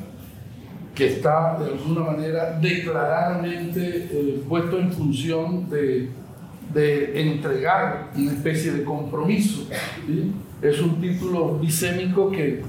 [0.94, 6.08] que está de alguna manera declaradamente eh, puesto en función de,
[6.72, 9.68] de, entregar una especie de compromiso.
[10.62, 12.62] Es un título bisémico que,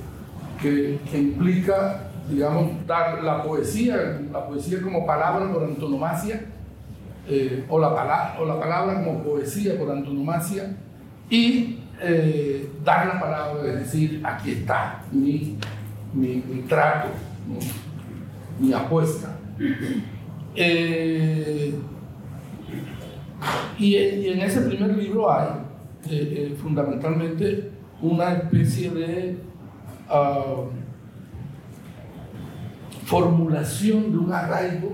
[0.60, 6.46] que, implica, digamos, dar la poesía, la poesía como palabra por antonomasia,
[7.28, 10.76] eh, o, la palabra, o la palabra como poesía por antonomasia,
[11.30, 15.58] y eh, dar la palabra, es decir, aquí está mi,
[16.14, 17.10] mi, mi trato
[18.60, 19.38] mi apuesta.
[20.56, 21.74] Eh,
[23.78, 25.48] y, en ese primer libro hay
[26.10, 29.38] eh, eh, fundamentalmente una especie de
[30.10, 30.64] ah,
[33.06, 34.94] formulación de un arraigo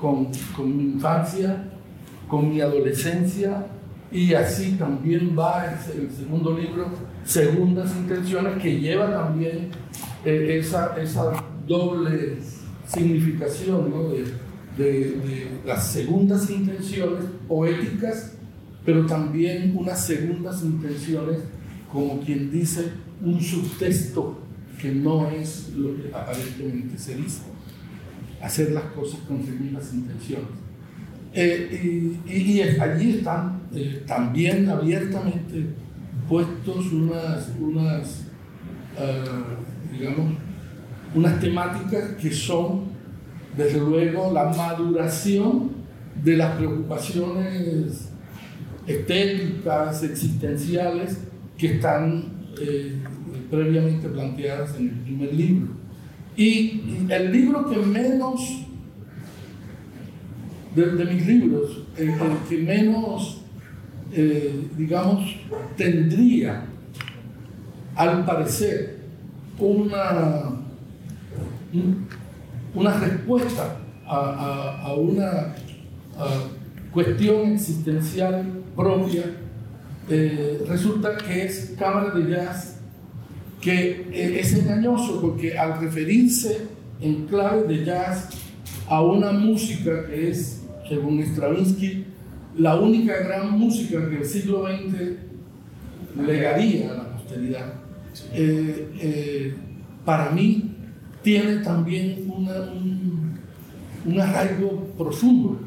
[0.00, 1.64] con, con, mi infancia,
[2.26, 3.66] con mi adolescencia,
[4.10, 6.88] y así también va el, el segundo libro,
[7.24, 9.70] Segundas Intenciones, que lleva también
[10.24, 12.38] eh, esa, esa, doble
[12.86, 13.92] significación
[14.76, 18.32] de, de, las segundas intenciones poéticas,
[18.86, 21.40] pero también unas segundas intenciones,
[21.92, 24.38] como quien dice, un subtexto
[24.80, 27.42] que no es lo que aparentemente se dice.
[28.40, 30.48] Hacer las cosas con segundas intenciones.
[31.34, 35.66] Eh, y, allí están eh, también abiertamente
[36.28, 38.24] puestos unas, unas
[39.98, 40.34] digamos,
[41.14, 42.84] unas temáticas que son,
[43.56, 45.70] desde luego, la maduración
[46.22, 48.10] de las preocupaciones
[48.86, 51.18] estéticas, existenciales,
[51.56, 52.24] que están
[52.60, 52.94] eh,
[53.50, 55.68] previamente planteadas en el primer libro.
[56.36, 58.64] Y el libro que menos,
[60.74, 62.12] de, mis libros, el,
[62.48, 63.42] que menos,
[64.12, 65.36] eh, digamos,
[65.76, 66.64] tendría,
[67.96, 68.97] al parecer,
[69.58, 70.50] una,
[72.74, 75.54] una respuesta a, una
[76.92, 78.44] cuestión existencial
[78.74, 79.24] propia,
[80.08, 82.80] eh, resulta que es cámara de jazz,
[83.60, 86.66] que eh, es engañoso porque al referirse
[87.00, 88.30] en clave de jazz
[88.88, 92.04] a una música que es, según Stravinsky,
[92.56, 97.87] la única gran música que el siglo XX legaría a la posteridad
[98.32, 99.54] eh, eh,
[100.04, 100.74] para mí
[101.22, 103.38] tiene también un,
[104.06, 105.60] un, arraigo profundo,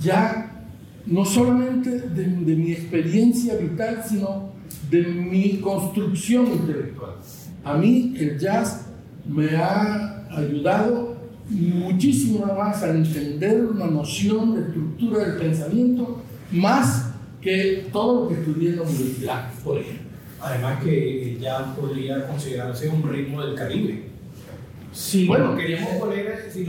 [0.00, 0.66] ya
[1.06, 4.52] no solamente de, de, mi experiencia vital, sino
[4.90, 7.14] de mi construcción intelectual.
[7.64, 8.86] A mí el jazz
[9.26, 11.16] me ha ayudado
[11.50, 18.34] muchísimo más a entender una noción de estructura del pensamiento, más que todo lo que
[18.34, 20.07] estudié en la universidad, por ejemplo.
[20.40, 24.04] Además que ya podría considerarse un ritmo del Caribe.
[24.92, 26.64] Sí, bueno, queríamos poner, si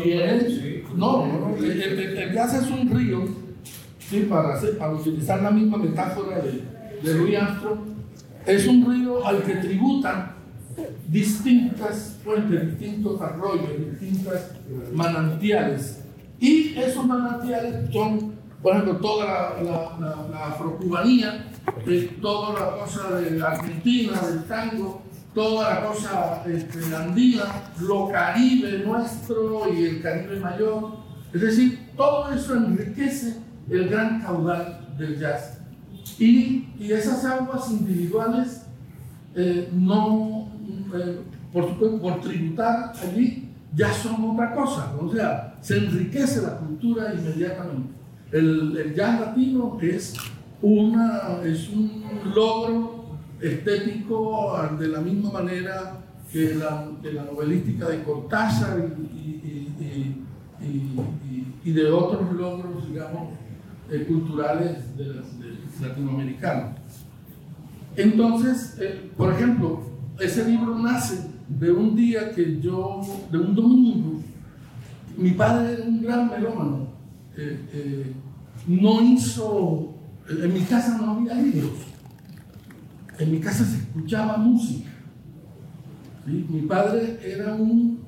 [0.95, 3.27] no, no, el, jazz es un río,
[3.99, 6.61] sí, para, para utilizar la misma metáfora de,
[7.01, 7.79] de Louis Armstrong,
[8.45, 10.39] es un río al que tributan
[11.07, 14.51] distintas fuentes, distintos arroyos, distintas
[14.93, 16.01] manantiales.
[16.39, 21.47] Y esos manantiales son, por ejemplo, toda la, la, la, afrocubanía,
[22.21, 25.01] toda la cosa de Argentina, del tango,
[25.33, 27.45] toda la cosa este, andina,
[27.81, 30.97] lo caribe nuestro y el caribe mayor.
[31.33, 33.37] Es decir, todo eso enriquece
[33.69, 35.59] el gran caudal del jazz.
[36.17, 38.63] Y, y esas aguas individuales
[39.35, 40.49] eh, no,
[40.93, 41.19] eh,
[41.53, 44.93] por por tributar allí, ya son otra cosa.
[44.99, 47.93] O sea, se enriquece la cultura inmediatamente.
[48.31, 50.15] El, el jazz latino es,
[50.61, 52.03] una, es un
[52.35, 53.05] logro
[53.41, 55.97] estético de la misma manera
[56.31, 60.15] que la, la novelística de Cortázar y,
[61.63, 63.29] y, de otros logros, digamos,
[63.91, 66.75] eh, culturales de, de latinoamericanos.
[67.95, 69.81] Entonces, eh, por ejemplo,
[70.19, 73.01] ese libro nace de un día que yo,
[73.31, 74.21] de un domingo,
[75.17, 76.87] mi padre era un gran melómano,
[77.35, 78.13] eh,
[78.67, 79.93] no hizo,
[80.29, 81.71] en mi casa no había libros,
[83.17, 84.89] en mi casa se escuchaba música.
[86.25, 87.99] Mi padre era un,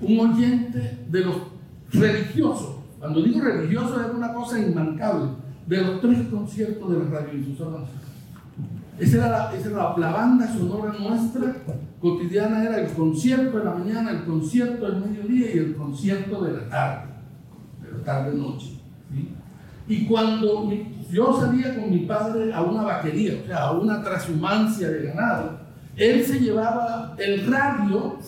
[0.00, 1.36] un oyente de los
[1.92, 2.76] religiosos.
[2.98, 5.30] Cuando digo religioso era una cosa inmancable
[5.66, 7.84] de los tres conciertos de la radiodifusora
[9.00, 11.56] esa era, la, esa era la, banda sonora nuestra
[11.98, 16.52] cotidiana, era el concierto de la mañana, el concierto del mediodía y el concierto de
[16.52, 17.09] la tarde,
[18.00, 18.80] de la tarde-noche.
[19.88, 20.72] Y cuando
[21.10, 25.58] yo salía con mi padre a una vaquería, o sea, a una transhumancia de ganado,
[25.96, 28.18] él se llevaba el radio,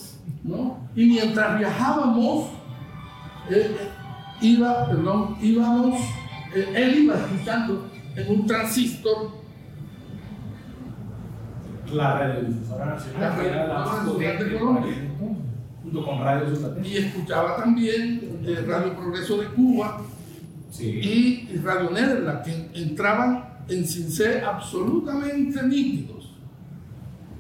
[0.43, 0.79] ¿no?
[0.97, 2.49] Y mientras viajábamos,
[3.49, 3.89] eh, eh,
[4.41, 6.01] iba, perdón, íbamos
[6.55, 9.43] eh, él iba escuchando en un transistor
[11.93, 14.59] la radiodifusora nacional, era la más potente
[15.93, 16.47] junto con Radio
[16.83, 20.01] Y escuchaba también eh, Radio Progreso de Cuba
[20.81, 26.35] y Radio Nerla, que entraban en sin ser absolutamente nítidos.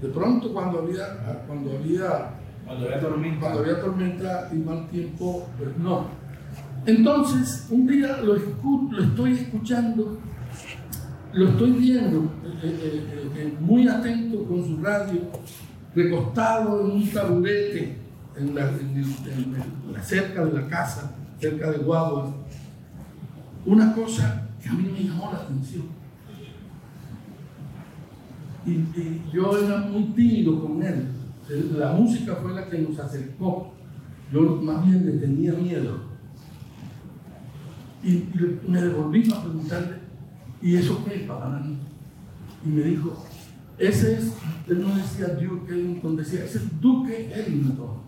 [0.03, 2.31] De pronto cuando había, cuando había,
[2.67, 6.07] cuando había tormenta, cuando había tormenta y mal tiempo, pues no.
[6.85, 10.19] Entonces, un día lo, lo estoy escuchando,
[11.33, 15.21] lo estoy viendo, eh, eh, eh, muy atento con su radio,
[15.95, 18.02] recostado en un taburete
[18.37, 22.35] en la, cerca de la casa, cerca de Guadua.
[23.65, 25.85] Una cosa que a mí me llamó la atención.
[28.65, 31.09] Y, yo era muy tímido con él.
[31.77, 33.73] La música fue la que nos acercó.
[34.33, 36.13] Yo más bien le tenía miedo
[38.03, 38.25] y,
[38.67, 39.97] me devolví para preguntarle,
[40.61, 41.79] ¿y eso qué es para mí?
[42.65, 43.25] Y me dijo,
[43.79, 44.33] ese es,
[44.69, 48.02] él no decía Duke Ellington, decía, ese es Duque Ellington,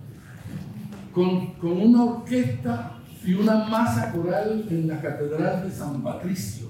[1.15, 6.67] con, una orquesta y una masa coral en la Catedral de San Patricio.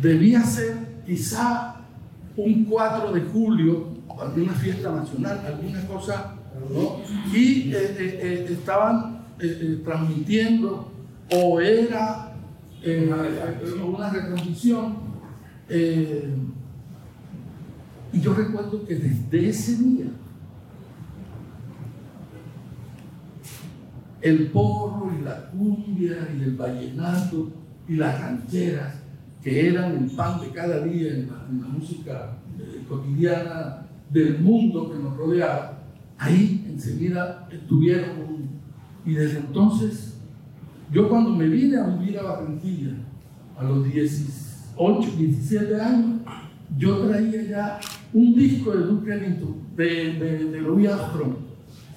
[0.00, 1.76] Debía ser quizá
[2.36, 3.88] un 4 de julio,
[4.20, 6.34] alguna fiesta nacional, alguna cosa,
[6.70, 7.00] ¿no?
[7.32, 9.22] y eh, eh, eh, estaban
[9.84, 10.92] transmitiendo
[11.30, 12.32] o era
[12.82, 13.12] eh,
[13.84, 14.96] una retransmisión.
[15.68, 16.34] Eh,
[18.12, 20.06] y yo recuerdo que desde ese día,
[24.22, 27.50] el porro y la cumbia y el vallenato
[27.88, 28.94] y las rancheras,
[29.42, 34.98] que eran el pan de cada día en la, música eh, cotidiana del mundo que
[34.98, 35.80] nos rodeaba,
[36.18, 38.32] ahí enseguida estuvieron
[39.04, 40.12] y desde entonces
[40.92, 42.92] yo cuando me vine a vivir a Barranquilla,
[43.58, 46.20] a los 18, 17 años,
[46.76, 47.80] yo traía ya
[48.12, 51.34] un disco de Duke Ellington, de, de, de Armstrong,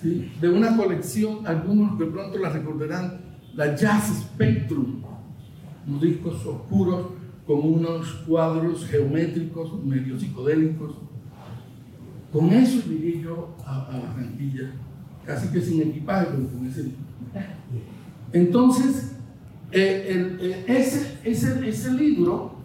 [0.01, 3.21] de una colección, algunos de pronto la recordarán,
[3.53, 5.01] la Jazz Spectrum,
[5.87, 7.07] unos discos oscuros
[7.45, 10.95] con unos cuadros geométricos medio psicodélicos.
[12.31, 14.71] Con eso llegué yo a, a Barranquilla,
[15.25, 16.99] casi que sin equipaje, pero con ese disco.
[18.33, 19.15] Entonces,
[19.71, 22.55] eh, eh, ese, ese, ese, libro,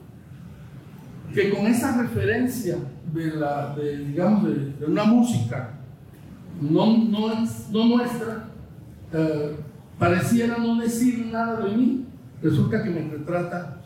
[1.35, 2.76] que con esa referencia
[3.12, 5.80] de, la, de digamos, de, una música
[6.61, 7.28] no, no,
[7.72, 8.48] no nuestra,
[9.12, 9.56] eh,
[9.98, 12.04] pareciera no decir nada de mí,
[12.42, 13.82] resulta que me retrata,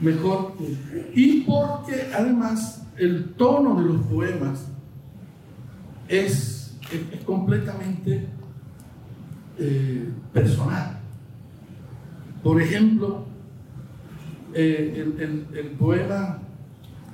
[0.00, 0.54] mejor.
[1.14, 4.66] Y porque además el tono de los poemas
[6.08, 6.76] es,
[7.12, 8.26] es, completamente
[9.58, 10.98] eh, personal.
[12.42, 13.24] Por ejemplo,
[14.52, 16.38] eh, el, el, poema,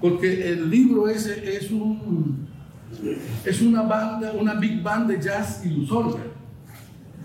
[0.01, 2.50] porque el libro ese es un
[3.45, 6.21] es una banda, una big band de jazz ilusoria.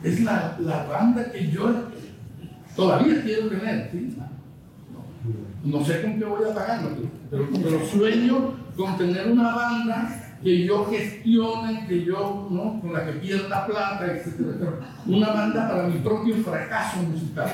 [0.03, 1.74] Es la, la banda que yo
[2.76, 3.91] todavía quiero tener.
[5.63, 6.89] No, sé con qué voy a pagarlo,
[7.32, 12.80] pero, pero sueño con tener una banda que yo gestione, que yo, ¿no?
[12.80, 14.41] con la que pierda plata, etc.
[15.07, 17.49] Una banda para mi propio fracaso musical.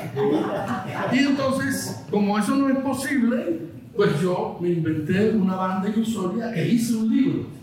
[1.10, 3.60] Y entonces, como eso no es posible,
[3.96, 7.61] pues yo me inventé una banda ilusoria e hice un libro.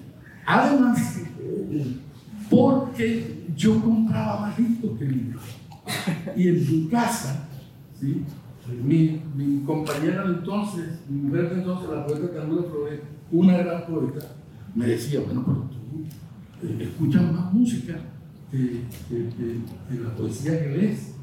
[0.52, 1.22] Además,
[2.50, 5.44] porque yo compraba más discos que libros.
[6.36, 7.48] Y en mi casa,
[8.00, 8.24] ¿sí?
[8.84, 13.00] mi, mi compañera de entonces, mi mujer de entonces, la poeta Carlos Flores,
[13.32, 14.26] una gran poeta,
[14.74, 18.00] me decía, bueno, pero tú eh, escuchas más música
[18.50, 18.84] que,
[20.02, 21.14] la poesía que lees.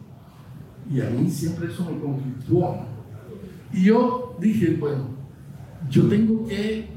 [0.89, 2.77] Y a mí siempre eso me conflictó.
[3.73, 5.07] Y yo dije, bueno,
[5.91, 6.96] yo tengo que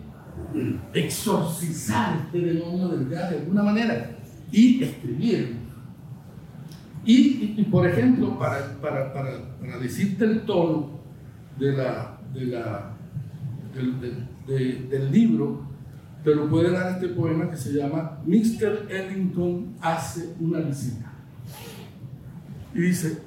[0.93, 4.11] exorcizar este demonio del gas de alguna manera
[4.51, 5.55] y escribir.
[7.05, 10.99] Y, por ejemplo, para, para, para, decirte el tono
[11.57, 12.93] de la, de la,
[13.73, 15.63] del, del libro,
[16.23, 18.87] te lo puede dar este poema que se llama Mr.
[18.89, 21.11] Ellington hace una visita.
[22.75, 23.21] Y dice,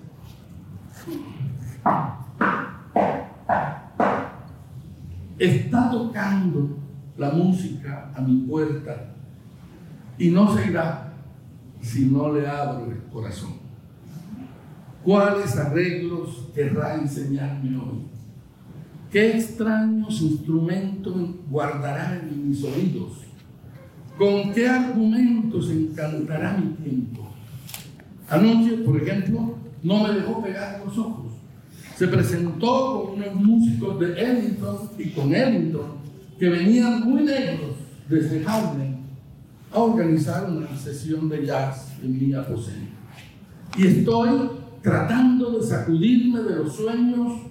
[5.38, 6.81] está tocando
[7.16, 9.14] la música a mi puerta
[10.18, 11.12] y no se irá
[11.80, 13.54] si no le abro el corazón.
[15.04, 18.06] ¿Cuáles arreglos querrá enseñarme hoy?
[19.10, 21.14] ¿Qué extraños instrumentos
[21.50, 23.24] guardará en mis oídos?
[24.16, 27.28] ¿Con qué argumentos encantará mi tiempo?
[28.28, 31.32] Anoche, por ejemplo, no me dejó pegar los ojos.
[31.96, 36.01] Se presentó con unos músicos de Ellington y con Ellington
[36.42, 37.76] que venían muy negros
[38.08, 38.96] desde Harlem
[39.70, 42.90] a organizar una sesión de jazz en mi aposento.
[43.78, 44.50] Y estoy
[44.82, 47.42] tratando de sacudirme de los sueños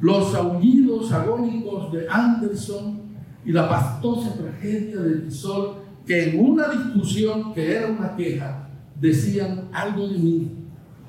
[0.00, 3.02] los aullidos agónicos de Anderson
[3.44, 5.74] y la pastosa tragedia de Tisol,
[6.06, 8.66] que en una discusión que era una queja,
[8.98, 10.50] decían algo de mí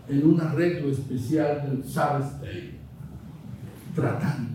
[0.09, 2.82] en un arreglo especial del Sabbath Day,
[3.95, 4.49] tratando.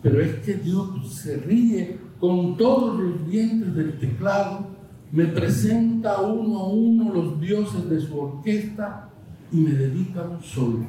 [0.00, 4.66] Pero es que Dios se ríe con todos los dientes del teclado,
[5.12, 9.08] me presenta uno a uno los dioses de su orquesta
[9.52, 10.86] y me dedica un solo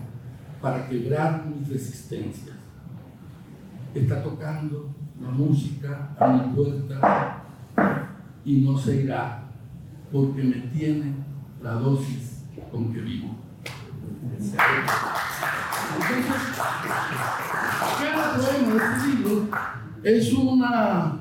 [0.62, 2.56] para quebrar mis resistencias.
[3.94, 4.90] Está tocando
[5.22, 7.44] la música a mi puerta
[8.44, 9.44] y no se irá
[10.12, 11.14] porque me tiene
[11.62, 13.36] la dosis con que vivo.
[14.24, 14.56] Entonces,
[18.00, 21.20] cada poema de es una,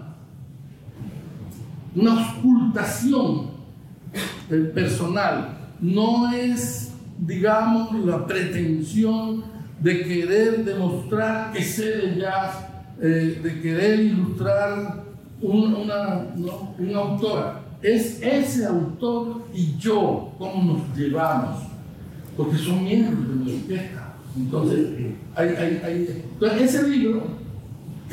[1.97, 3.47] una ocultación
[4.75, 9.43] personal, no es, digamos, la pretensión
[9.81, 12.67] de querer demostrar que sé de jazz,
[13.01, 15.03] eh, de querer ilustrar
[15.41, 16.27] una,
[16.79, 17.63] una autora.
[17.81, 21.63] Es ese autor y yo, cómo nos llevamos,
[22.37, 24.15] porque son miembros de mi orquesta.
[24.37, 24.89] Entonces,
[25.35, 27.34] hay, hay, hay, entonces, ese libro,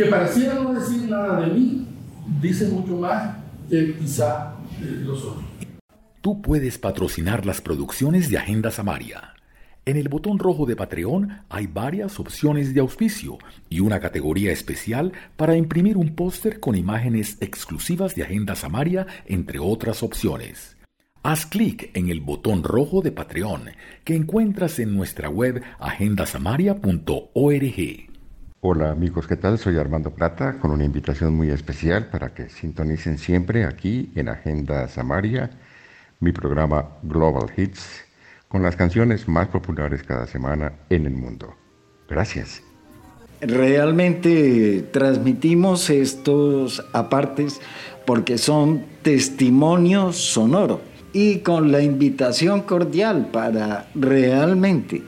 [0.03, 1.87] que pareciera no decir nada de mí,
[2.41, 3.35] dice mucho más
[3.69, 4.53] que quizá
[5.03, 5.23] los.
[6.21, 9.31] Tú puedes patrocinar las producciones de Agenda Samaria
[9.83, 15.11] en el botón rojo de Patreon hay varias opciones de auspicio y una categoría especial
[15.37, 20.77] para imprimir un póster con imágenes exclusivas de Agenda Samaria, entre otras opciones.
[21.23, 23.71] Haz clic en el botón rojo de Patreon
[24.03, 28.11] que encuentras en nuestra web agendasamaria.org.
[28.64, 29.57] Hola amigos, ¿qué tal?
[29.57, 34.88] Soy Armando Plata con una invitación muy especial para que sintonicen siempre aquí en Agenda
[34.88, 35.49] Samaria
[36.20, 38.05] mi programa Global Hits
[38.47, 41.55] con las canciones más populares cada semana en el mundo.
[42.07, 42.62] Gracias.
[43.41, 47.59] Realmente transmitimos estos apartes
[48.05, 50.82] porque son testimonios sonoros
[51.14, 55.01] y con la invitación cordial para realmente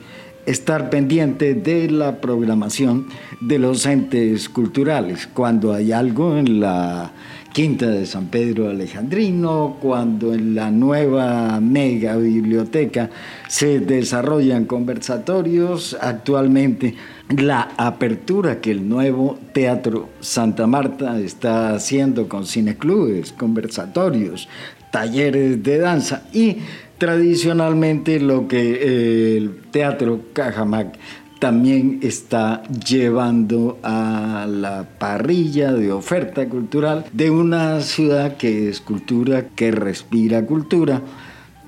[0.46, 3.06] estar pendiente de la programación
[3.40, 5.28] de los entes culturales.
[5.32, 7.12] Cuando hay algo en la
[7.54, 13.10] Quinta de San Pedro Alejandrino, cuando en la nueva mega biblioteca
[13.46, 15.96] se desarrollan conversatorios.
[16.00, 16.96] Actualmente
[17.28, 24.48] la apertura que el nuevo Teatro Santa Marta está haciendo con cineclubes, conversatorios,
[24.90, 26.58] talleres de danza y
[26.98, 30.98] tradicionalmente lo que eh, el Teatro Cajamac
[31.38, 39.48] también está llevando a la parrilla de oferta cultural de una ciudad que es cultura,
[39.48, 41.02] que respira cultura,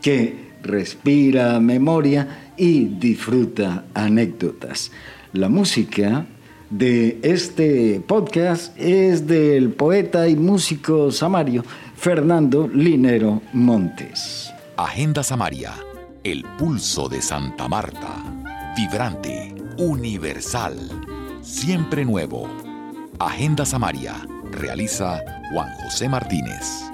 [0.01, 4.93] que respira memoria y disfruta anécdotas.
[5.33, 6.25] La música
[6.71, 11.65] de este podcast es del poeta y músico samario
[11.97, 14.56] Fernando Linero Montes.
[14.79, 15.73] Agenda Samaria,
[16.23, 18.23] el pulso de Santa Marta,
[18.77, 20.77] vibrante, universal,
[21.41, 22.47] siempre nuevo.
[23.19, 24.17] Agenda Samaria,
[24.51, 26.91] realiza Juan José Martínez.